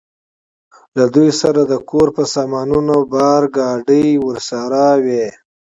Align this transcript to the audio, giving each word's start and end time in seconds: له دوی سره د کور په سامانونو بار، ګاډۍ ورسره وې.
له 0.97 1.05
دوی 1.15 1.29
سره 1.41 1.61
د 1.65 1.73
کور 1.89 2.07
په 2.15 2.23
سامانونو 2.33 2.95
بار، 3.13 3.41
ګاډۍ 3.57 4.07
ورسره 4.27 4.83
وې. 5.05 5.25